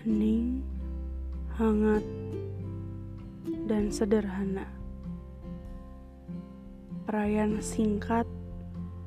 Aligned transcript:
hening, 0.00 0.64
hangat, 1.60 2.00
dan 3.68 3.92
sederhana. 3.92 4.64
Perayaan 7.04 7.60
singkat, 7.60 8.24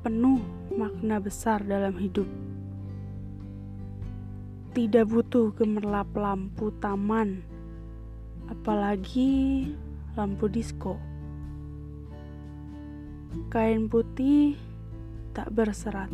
penuh 0.06 0.38
makna 0.70 1.18
besar 1.18 1.66
dalam 1.66 1.98
hidup. 1.98 2.30
Tidak 4.70 5.02
butuh 5.02 5.50
gemerlap 5.58 6.14
lampu 6.14 6.70
taman, 6.78 7.42
apalagi 8.46 9.74
lampu 10.14 10.46
disko. 10.46 10.94
Kain 13.50 13.90
putih 13.90 14.54
tak 15.34 15.50
berserat, 15.50 16.10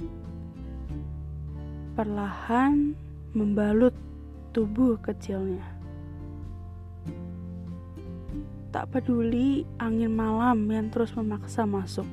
perlahan 1.92 2.96
membalut 3.37 3.92
tubuh 4.50 4.98
kecilnya. 4.98 5.62
Tak 8.70 8.95
peduli 8.95 9.66
angin 9.82 10.14
malam 10.14 10.70
yang 10.70 10.90
terus 10.95 11.10
memaksa 11.14 11.66
masuk. 11.66 12.06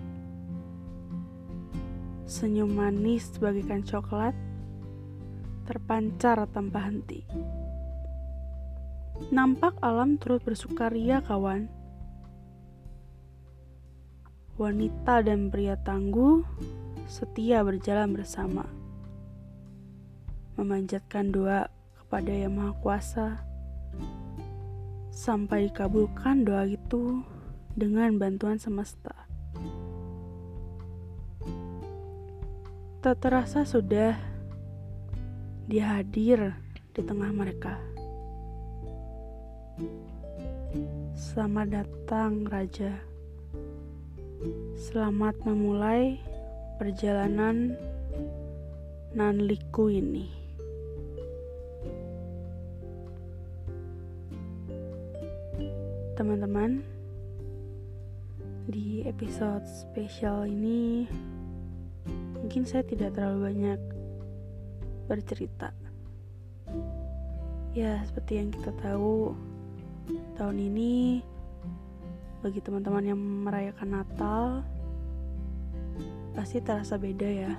Senyum 2.25 2.73
manis 2.73 3.29
bagaikan 3.37 3.85
coklat 3.85 4.33
terpancar 5.69 6.47
tanpa 6.49 6.89
henti. 6.89 7.21
Nampak 9.29 9.77
alam 9.83 10.17
turut 10.17 10.41
bersukaria, 10.41 11.21
kawan. 11.21 11.69
Wanita 14.57 15.21
dan 15.21 15.53
pria 15.53 15.77
tangguh 15.77 16.41
setia 17.05 17.61
berjalan 17.61 18.17
bersama, 18.17 18.65
memanjatkan 20.57 21.29
doa 21.29 21.69
kepada 22.07 22.31
Yang 22.31 22.55
Maha 22.55 22.73
Kuasa 22.79 23.27
sampai 25.11 25.67
dikabulkan 25.67 26.47
doa 26.47 26.63
itu 26.63 27.19
dengan 27.75 28.15
bantuan 28.15 28.55
semesta. 28.55 29.11
Tak 33.03 33.19
terasa 33.19 33.67
sudah 33.67 34.15
dia 35.67 35.99
hadir 35.99 36.55
di 36.95 37.03
tengah 37.03 37.27
mereka. 37.35 37.75
Selamat 41.11 41.83
datang, 41.83 42.47
Raja. 42.47 43.03
Selamat 44.79 45.35
memulai 45.43 46.23
perjalanan 46.79 47.75
Nanliku 49.11 49.91
ini. 49.91 50.46
Teman-teman, 56.17 56.81
di 58.65 59.05
episode 59.05 59.61
spesial 59.69 60.49
ini 60.49 61.05
mungkin 62.41 62.65
saya 62.65 62.81
tidak 62.81 63.13
terlalu 63.13 63.53
banyak 63.53 63.77
bercerita. 65.05 65.69
Ya, 67.77 68.01
seperti 68.01 68.41
yang 68.41 68.49
kita 68.49 68.73
tahu, 68.81 69.37
tahun 70.41 70.57
ini 70.57 71.21
bagi 72.41 72.65
teman-teman 72.65 73.13
yang 73.13 73.21
merayakan 73.21 74.01
Natal 74.01 74.65
pasti 76.33 76.65
terasa 76.65 76.97
beda 76.97 77.29
ya. 77.29 77.53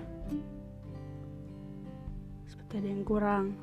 Seperti 2.50 2.83
ada 2.83 2.88
yang 2.91 3.06
kurang 3.06 3.54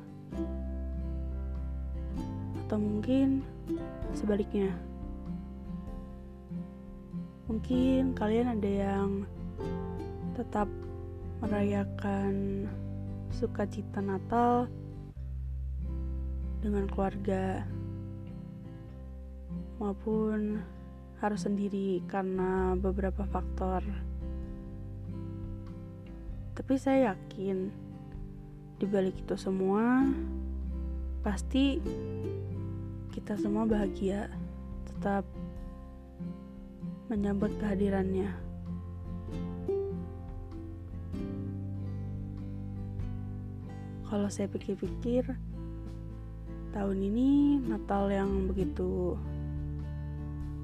atau 2.66 2.82
mungkin 2.82 3.46
sebaliknya 4.10 4.74
mungkin 7.46 8.10
kalian 8.18 8.58
ada 8.58 8.66
yang 8.90 9.22
tetap 10.34 10.66
merayakan 11.38 12.66
sukacita 13.30 14.02
Natal 14.02 14.66
dengan 16.58 16.90
keluarga 16.90 17.62
maupun 19.78 20.58
harus 21.22 21.46
sendiri 21.46 22.02
karena 22.10 22.74
beberapa 22.74 23.22
faktor. 23.30 23.86
Tapi 26.58 26.74
saya 26.82 27.14
yakin 27.14 27.70
di 28.82 28.86
balik 28.90 29.16
itu 29.22 29.38
semua 29.38 30.02
pasti 31.22 31.80
kita 33.16 33.32
semua 33.40 33.64
bahagia 33.64 34.28
tetap 34.84 35.24
menyambut 37.08 37.48
kehadirannya. 37.56 38.28
Kalau 44.04 44.28
saya 44.28 44.52
pikir-pikir, 44.52 45.32
tahun 46.76 46.98
ini 47.08 47.56
Natal 47.64 48.12
yang 48.12 48.52
begitu 48.52 49.16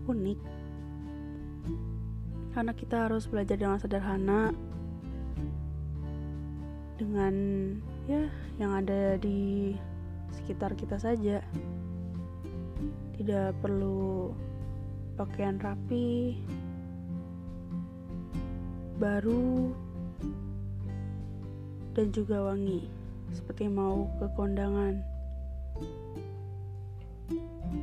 unik 0.05 0.41
karena 2.53 2.73
kita 2.77 3.09
harus 3.09 3.25
belajar 3.33 3.57
dengan 3.57 3.81
sederhana 3.81 4.53
dengan 7.01 7.35
ya 8.05 8.29
yang 8.61 8.77
ada 8.77 9.17
di 9.17 9.73
sekitar 10.37 10.77
kita 10.77 11.01
saja 11.01 11.41
tidak 13.23 13.55
perlu 13.63 14.35
pakaian 15.15 15.63
rapi 15.63 16.43
baru 18.99 19.71
dan 21.95 22.11
juga 22.11 22.51
wangi 22.51 22.91
seperti 23.31 23.71
mau 23.71 24.11
ke 24.19 24.27
kondangan 24.35 24.99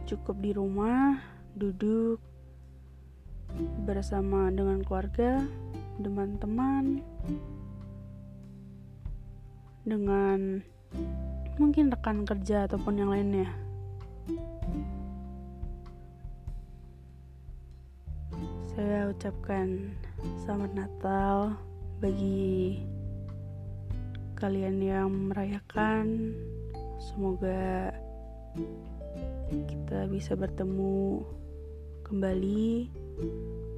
cukup 0.06 0.36
di 0.44 0.52
rumah 0.52 1.24
duduk 1.56 2.20
bersama 3.84 4.54
dengan 4.54 4.86
keluarga, 4.86 5.42
teman-teman, 5.98 7.02
dengan 9.86 10.62
mungkin 11.58 11.90
rekan 11.90 12.24
kerja 12.24 12.70
ataupun 12.70 13.02
yang 13.02 13.10
lainnya. 13.10 13.50
Saya 18.80 19.12
ucapkan 19.12 19.92
selamat 20.40 20.72
Natal 20.72 21.52
bagi 22.00 22.80
kalian 24.40 24.80
yang 24.80 25.12
merayakan. 25.28 26.32
Semoga 27.04 27.92
kita 29.52 30.08
bisa 30.08 30.32
bertemu 30.40 31.28
kembali 32.08 32.88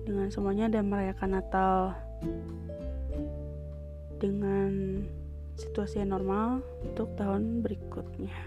dengan 0.06 0.30
semuanya 0.30 0.70
dan 0.70 0.86
merayakan 0.86 1.34
Natal 1.34 1.98
dengan 4.22 5.02
situasi 5.58 6.06
yang 6.06 6.14
normal 6.14 6.62
untuk 6.86 7.10
tahun 7.18 7.66
berikutnya. 7.66 8.38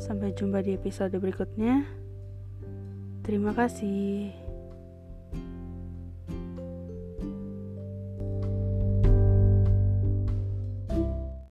Sampai 0.00 0.32
jumpa 0.32 0.64
di 0.64 0.80
episode 0.80 1.12
berikutnya. 1.12 2.03
Terima 3.24 3.56
kasih. 3.56 4.43